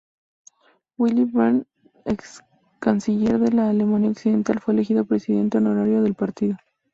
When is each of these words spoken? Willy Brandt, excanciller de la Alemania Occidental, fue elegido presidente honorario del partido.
Willy 0.97 1.25
Brandt, 1.25 1.67
excanciller 2.05 3.37
de 3.37 3.51
la 3.51 3.69
Alemania 3.69 4.09
Occidental, 4.09 4.59
fue 4.59 4.73
elegido 4.73 5.05
presidente 5.05 5.59
honorario 5.59 6.01
del 6.01 6.15
partido. 6.15 6.57